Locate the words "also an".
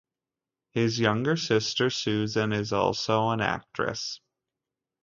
2.73-3.39